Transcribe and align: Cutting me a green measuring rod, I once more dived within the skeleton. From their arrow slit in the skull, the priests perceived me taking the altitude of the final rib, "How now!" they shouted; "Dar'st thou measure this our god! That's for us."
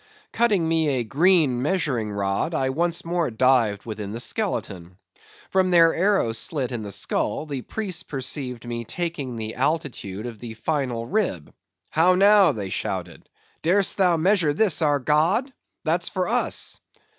Cutting 0.33 0.67
me 0.67 0.87
a 0.89 1.03
green 1.03 1.61
measuring 1.61 2.11
rod, 2.11 2.55
I 2.55 2.71
once 2.71 3.05
more 3.05 3.29
dived 3.29 3.85
within 3.85 4.13
the 4.13 4.19
skeleton. 4.19 4.97
From 5.51 5.69
their 5.69 5.93
arrow 5.93 6.31
slit 6.31 6.71
in 6.71 6.81
the 6.81 6.91
skull, 6.91 7.45
the 7.45 7.61
priests 7.61 8.01
perceived 8.01 8.65
me 8.67 8.83
taking 8.83 9.35
the 9.35 9.53
altitude 9.53 10.25
of 10.25 10.39
the 10.39 10.55
final 10.55 11.05
rib, 11.05 11.53
"How 11.91 12.15
now!" 12.15 12.51
they 12.51 12.69
shouted; 12.69 13.29
"Dar'st 13.61 13.99
thou 13.99 14.17
measure 14.17 14.55
this 14.55 14.81
our 14.81 14.97
god! 14.97 15.53
That's 15.83 16.09
for 16.09 16.27
us." 16.27 16.79